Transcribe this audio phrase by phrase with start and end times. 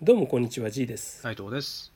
[0.00, 1.22] どうもこんにちは G です。
[1.22, 1.92] 斉藤です。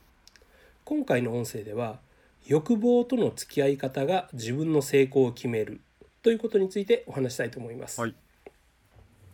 [0.83, 1.99] 今回の音声では
[2.45, 5.79] 欲望との付き合い方が自分の成功を決める
[6.21, 8.01] ということについてお話したいと思います。
[8.01, 8.15] はい。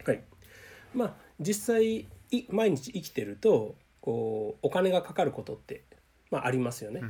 [0.05, 0.21] はい。
[0.93, 5.81] まあ実際い毎日生きてるとこうお金がかかることって、
[6.29, 7.01] まあ、ありますよね、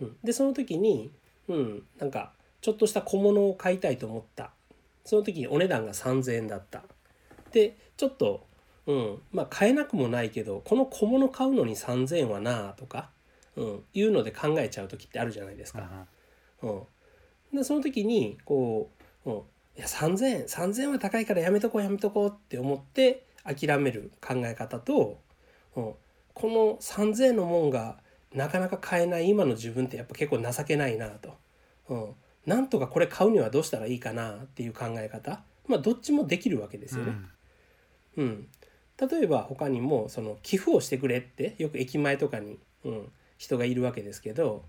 [0.00, 1.12] うん、でその時に
[1.46, 2.32] うんなんか
[2.62, 4.50] ちょっとした小物を買いたいと思った。
[5.04, 6.82] その時にお値段が3,000円だった。
[7.52, 8.49] でちょっと
[8.86, 9.22] うん。
[9.32, 13.10] まあ買えなくもないけどこの小物買うのに3,000円はなあとか、
[13.56, 16.06] うん、いうので考えちゃう時ってあるじゃないですか。
[16.62, 16.82] うん、
[17.54, 18.90] でその時にこ
[19.24, 19.40] う、うん、い
[19.76, 25.20] や3,000円3,000円は高いからやめとこうやめとこうって思って諦める考え方と、
[25.76, 25.94] うん、
[26.34, 27.98] この3,000円のもんが
[28.34, 31.34] なかなか買えない今の自分ってやっぱ結構情けないなと、
[31.88, 32.14] うん、
[32.46, 35.42] なんとかこれ買うにはどうしたらいいかなっていう考え方。
[35.66, 37.12] まあどっちもできるわけですよね。
[38.16, 38.48] うん、
[39.00, 44.64] 例えば他にもその寄付をしてくれってよく駅前とかに、うん、人がいるわけですけど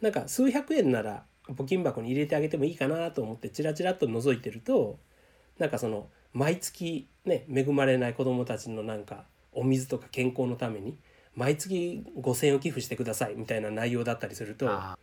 [0.00, 4.98] なんか数百円なら募金箱に入れてあげてもいいかなと思ってチラチラっと覗いてると
[5.58, 10.96] なんかその毎月ね恵まれない子どもたちのなんかお水とか健康のために
[11.36, 14.96] 毎月5,000円を寄付してくださいみたいな内容だったりするとあ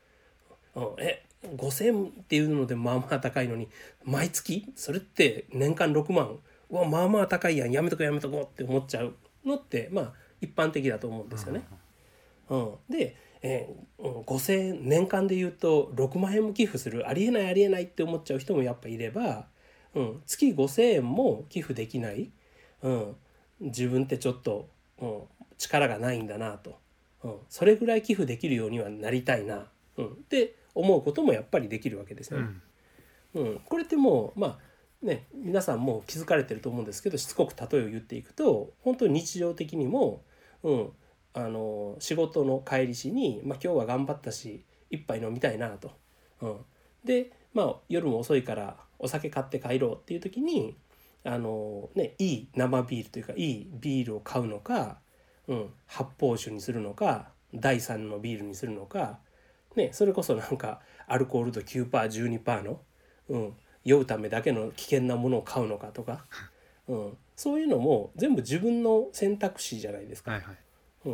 [0.76, 3.68] うん、え5,000円っていうのでまあまあ高いのに
[4.04, 4.72] 毎月？
[4.76, 6.38] それって年間6万？
[6.70, 9.14] うわまあまあ高いやんやめとこうやめとこうって思っちゃう
[9.46, 11.64] のってまあ一般的だと思うんですよね。
[12.50, 19.48] うん、で、えーうん、5,000円年間で言うと6万円も寄付するありえないありえないって思っちゃう人もやっぱいれば、
[19.94, 22.32] うん、月5,000円も寄付できない、
[22.84, 23.16] うん、
[23.60, 24.70] 自分ってちょっと、
[25.02, 25.22] うん、
[25.58, 26.78] 力がないんだなと、
[27.24, 32.48] うん、それぐらい寄付できるようにはなりたいな、うん、って思うこともやっぱりできるわけですよね。
[33.34, 33.44] うん。
[33.44, 34.67] うん、これってもうまあ
[35.02, 40.24] ね皆さんも気づかれてると思うんですけどしつこく例えを言っていくと本当に日常的にも、
[40.64, 40.90] うん、
[41.34, 45.92] あの仕事の帰りしに、まあ、今日は頑張ったし一杯飲みたいなと。
[46.42, 46.58] うん、
[47.04, 50.78] で、まあ、夜も遅いからお酒買って帰ろうっていう時に
[51.24, 55.00] あの、ね、いい生ビールというかいいビールを買うのか、
[55.48, 59.20] うん、発泡酒にするのか第3のビールにするのか、
[59.76, 62.82] ね、それこそなんかアルコール度 9%12% の
[63.30, 63.54] うん、
[63.88, 66.26] 酔うためだけの危険なものを買うのかとか、
[66.88, 70.32] うん、そういうのも全部自分の選択肢じゃないですか。
[70.32, 70.58] はいはい。
[71.06, 71.10] う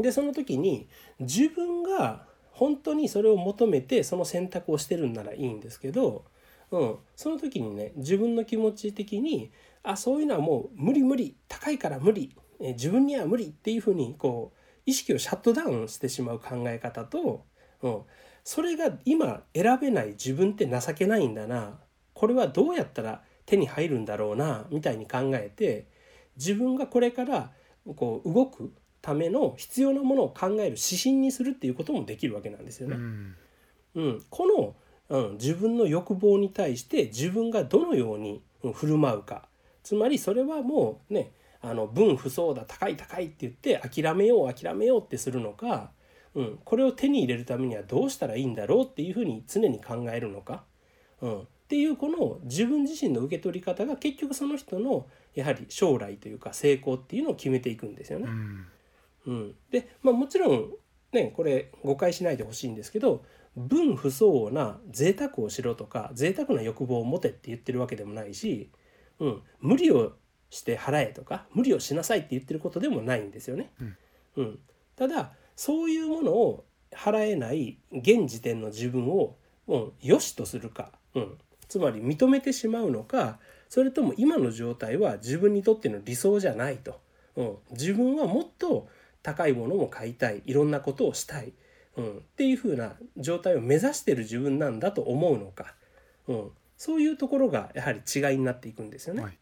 [0.00, 0.88] ん、でその時に
[1.20, 6.24] 自分が本当にそれを求めてその選択をしてるんならいいんですけど、
[6.70, 9.50] うん、その時にね自分の気持ち的に
[9.82, 17.44] あそういうのはもう無理無理高いから無理え自分には無理っていうふうにこう意識をシャットダウンしてしまう考え方と、
[17.82, 18.00] うん、
[18.44, 21.78] それが今選べない自分って情けないんだな
[22.22, 25.88] これはどうやったら手に入るんだろうなみたいに考えて
[26.36, 27.50] 自分がこれから
[27.96, 32.94] こう動くための必要なものを考える指針にするっていうこともできるわけなんですよね。
[32.94, 33.36] うん。
[33.96, 34.76] うん、こ
[35.08, 39.48] の、うん、自分の欲望に対して自分がどのようにうん振る舞うか
[39.82, 45.90] つまりそれはもうねあの分不相だ高い高いって言って諦めよう諦めようってするのか、
[46.36, 50.62] うん、これを手に入れるためにはどうしたらいいんだろうっていうふうに常に考えるのか、
[51.20, 58.26] うん、っていうこの自分自身の受け取り方が結局その人のやはり将来というか成功っていうのを決めていくんですよね。
[58.28, 58.66] うん。
[59.24, 60.70] うん、で、まあ、もちろん
[61.12, 63.24] ねこれ誤解しないでほしいんですけど
[63.56, 68.68] 分不相応な贅沢をしろとか贅沢な欲望を持てって言ってるわけでもないし、
[69.18, 70.12] うん、無理を
[70.50, 73.70] して払えとか無理をしなさいって言ってることでもないんですよね。
[73.80, 73.96] うん
[74.36, 74.58] うん、
[74.94, 79.36] ただそういうものを払えない現時点の自分を、
[79.68, 81.38] うん、良しとするか、うん、
[81.72, 83.38] つまり認めてしまうのか
[83.70, 87.00] それとも今の状態は自分にとっての理想じゃないと、
[87.34, 88.88] うん、自分はもっと
[89.22, 90.42] 高いものも買いたい。
[90.44, 91.54] いろんなことをしたい、
[91.96, 95.74] うん、っていう風な状態を目指してる自分なんだと思うのか、
[96.28, 99.22] うん、そういうところがやはり違いになっていくんですよね。
[99.22, 99.38] はい。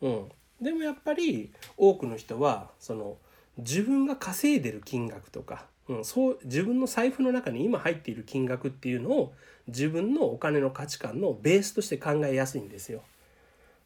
[0.00, 0.28] うん、
[0.62, 3.18] でもやっぱり多くの人はその
[3.58, 9.34] 自分が稼いでる金額とか、うん、そう自分の財布の中に今入っている金額っていうのを
[9.68, 13.02] 自分のお金の価値観のベースとして考えやすいんですよ。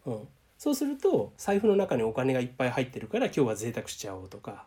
[0.04, 0.28] うん、
[0.58, 4.66] そうすると財布の中にお金がいっぱい入ってるから今日は贅沢しちゃおうとか、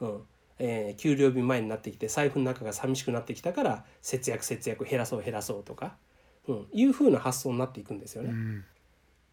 [0.00, 0.22] うん
[0.58, 5.94] えー給料日前になってきて財布の中が寂しくなってきたから節約節約減らそう減らそうとか、
[6.48, 8.30] うん、いう風な発想になっていくんですよね。
[8.30, 8.64] うん。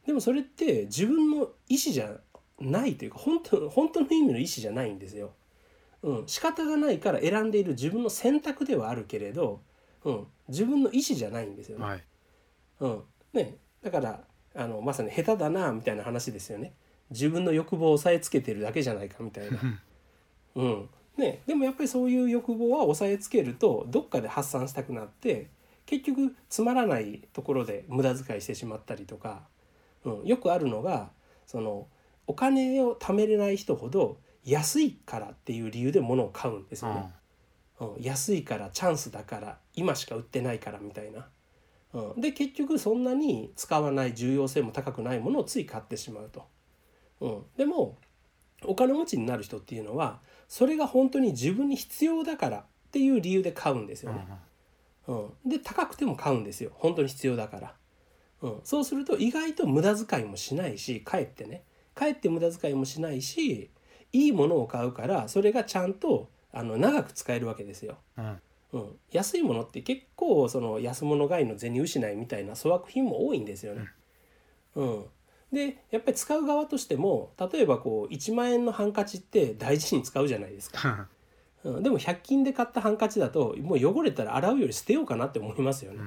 [0.06, 2.12] でもそれって自分の意思じゃ
[2.60, 5.32] ないというか本当本当の意味の意思じゃないんですよ。
[6.06, 9.62] うん、仕方がないから選んでいる自分の選択ではあるけれど、
[10.04, 11.84] うん、自分の意思じゃないんですよね。
[11.84, 12.04] はい。
[12.82, 13.04] うん。
[13.34, 14.24] ね、だから
[14.54, 16.74] あのまさに下手だなみたいな話ですよね。
[17.10, 19.60] 自分の欲望を抑えつけてるだけじゃないかみたいな。
[20.56, 20.90] うん。
[21.18, 25.48] ね、でもやっぱりそういう欲望は抑えつけるとどっかで発散したくなって
[25.86, 29.48] 結局つまらないところで無駄遣いしてしまったりとか、
[30.04, 31.10] うん、よくあるのが
[31.48, 31.88] その
[32.28, 37.12] お金を貯めれない人ほど安いからっていう理由で物を買うんですよね。
[37.80, 41.28] うん、安いからチャンスだから今しか売ってないからみたいな。
[41.94, 46.46] うん、で結局そんなに使わない重要性も高くないものをつい買ってしまうと。
[47.22, 47.98] うん、でも
[48.64, 54.28] お金持ちになる人っていうのはそれが本当に自分に必要だからっていう理由で買うんですよね。
[55.08, 57.74] うん、で高くても買うんですよ本当に必要だから。
[58.42, 61.64] うん、そうすると意外と無駄遣いもしないしかえってね
[61.96, 63.72] かえって無駄遣いもしないし
[64.16, 67.98] いいものを買うからそれがちゃんとあの長く使えるわけですよ。
[68.18, 68.40] うん。
[68.74, 73.88] うん、安いものって結構その安物買いの銭失いみたいな粗悪品も多いんですよね。
[74.76, 75.06] うん、
[75.52, 81.08] でやっぱり使う側としても例えばこう1万円のハンカチって大事に使うじゃないですか。
[81.64, 86.00] うん、でも100均で買ったハンカチだともう汚れたら洗うより捨てようかなって思いますよね。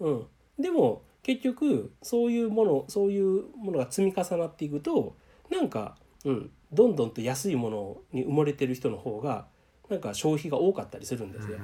[0.00, 0.26] うん、
[0.58, 5.16] でも結局そういうものそういうものが積み重なっていくと
[5.50, 9.46] なんか、うん、どんどんと安いものに埋もれてる人の方が
[9.88, 11.58] なんか消費が多かったりするんですよ。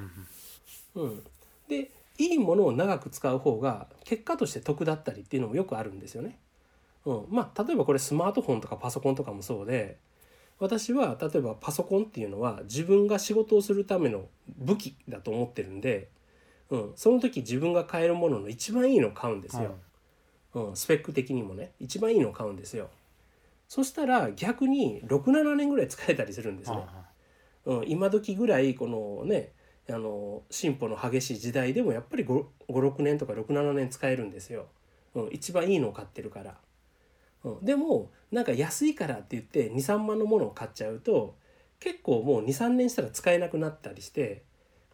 [0.95, 1.23] うん、
[1.67, 6.39] でいいものを長く使う方が結果として得だったりっていうのもよくあるんですよね。
[7.05, 9.97] うん、まあ例えばこれスマートフォンとかパソコンとかもそうで
[10.59, 14.25] 私は例えばパソコンっていうのは自分が仕事をするための
[14.57, 16.09] 武器だと思ってるんで、
[16.69, 19.75] うん、その時自分が買えるものの一番いいのを買うんですよ。
[20.53, 22.89] うん、スペック的にもね一番いいのを買うんですよ。
[23.67, 26.77] そしたら逆に67年ぐらい使えたりするんですね。
[27.65, 29.53] うん、今時ぐらいこのね
[29.89, 34.67] あの進歩の激しい時代でもやっぱり56年とか67年使えるんですよ、
[35.13, 36.57] うん、一番いいのを買ってるから、
[37.43, 41.37] うん、でもなんか安いからって言って23万のものを買っちゃうと
[41.79, 44.43] 結構もう23年したら使えなくなったりして、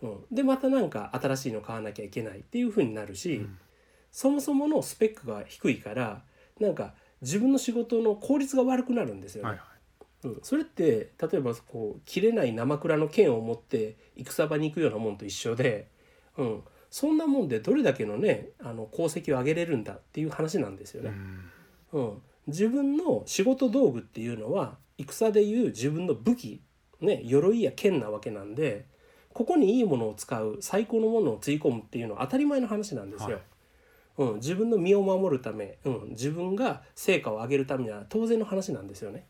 [0.01, 3.57] うん、でまたなんか新しいの買わなきゃいけないっていう風になるし、うん。
[4.11, 6.21] そもそものスペックが低いから
[6.59, 9.49] なんか自分の仕事の効率が悪くなるんですよね。
[9.49, 9.71] はいはい
[10.23, 15.87] うん、それって例えばこう切れない生蔵の剣を持って戦場に行くようなもんと一緒で、
[16.37, 21.11] うん、そんなもんでどれだけのねあの功績を上げれるんだっていう話なんですよね。
[21.93, 26.61] うん、自分の仕事道具っていうのは戦でいう自分の武器、
[27.01, 28.85] ね、鎧や剣なわけなんで
[29.33, 33.29] ここにいいものを使う最高のものをつぎ込むっていうのは当たり前の話なんですよ。
[33.29, 33.41] はい
[34.17, 39.25] うん、自分の身を守るため、うん、自分が成果を上げるためには当然の話なんですよね。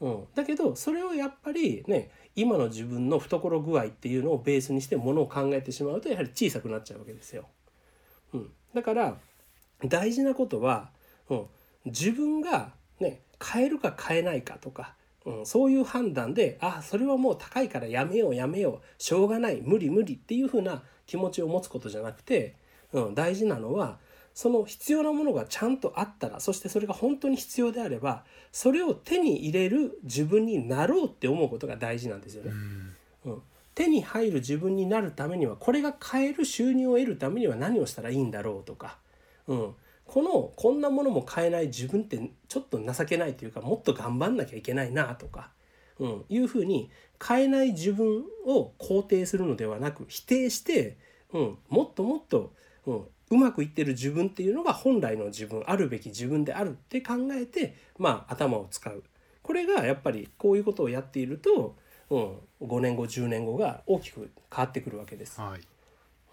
[0.00, 7.46] うん、だけどそれをやっぱりね今の自分の懐具合っていうのをベースにしてものを考えてしまうとやはり小さくなっちゃうわけですよ。
[8.34, 9.16] うん、だから
[9.84, 10.90] 大事なことは、
[11.28, 11.46] うん、
[11.84, 22.56] 自分がね買えるか買えないかとか、うん、そういう判断であそれはもう高いからやめようやめようしょうがない無理無理っていうふうな気持ちを持つことじゃなくて、
[22.92, 23.98] うん、大事なのは
[24.34, 32.52] その必要なものがちゃんとあったらそしてそれが本当に必要であればそれを手に入れる自分になろうって思うことが大事なんですよね。
[33.24, 33.42] うん、
[33.74, 38.98] 手に入る自分になるためにはこれが買える収入を得るためには何をしたらいいんだろうとか、
[39.46, 39.74] うん、
[40.06, 45.50] このこんなものも買えない自分ってちょっと情けないというかもっと頑張んなきゃいけないなとか、
[45.98, 50.98] うん、いうふうに買えない自分を肯定するのではなく否定して、
[51.32, 52.52] うん、もっともっと、
[52.86, 59.02] うん、うまくいってる自分っていうのが本来の自分あるべき自分であるって考えてまあ頭を使う。
[59.42, 61.74] これがやっぱりこういうことをやっていると、
[62.10, 65.40] うん、5年後10年後が大きく変わってくるわけです。
[65.40, 65.60] はい。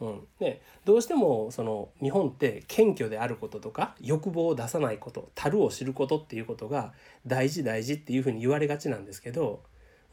[0.02, 0.28] うん。
[0.42, 6.92] ね、どうしてもその日本って謙虚であることとか欲望を出さないこと樽を知ることっていうことが
[7.26, 9.64] 大事大事っていうふうに言われがちなんですけど、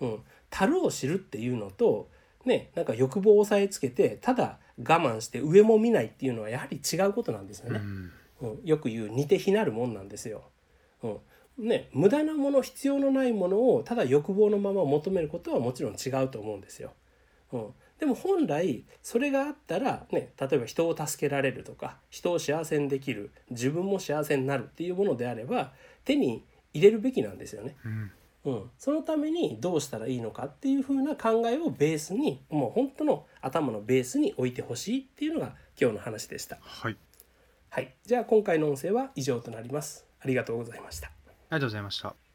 [0.00, 0.18] うん、
[0.50, 2.08] 樽を知るっていうのと、
[2.46, 7.80] ね、なんか欲望を抑えつけてただ我慢して上も見ないっていうのはやはり違うことなんですよね。
[7.80, 10.44] うんうん、よく言う似て非なるもんなんですよ。
[11.02, 11.16] うん
[11.58, 16.92] ね、無駄なもの必要のないものをただ欲望のまま求めることはもちろん違うと思うんですよ。
[17.52, 17.66] うん、
[17.98, 25.72] でも本来それがあったら、ね、例えば人を助けられるとか人を幸せにできる自分も幸せになるっていうものであれば
[26.04, 27.74] 手に入れるべきなんですよね。
[27.84, 28.10] うん
[28.46, 36.58] うん、そのためにどうしたらいいのかっていう風な考えをベースにもう本当の頭のベースに置いてほしいっていうのが今日の話でした。
[36.60, 36.96] はい
[37.70, 40.06] はい、じゃあ今回の音声は以上となります。
[40.20, 41.08] ありがとうございました。
[41.08, 42.25] ありがとうございました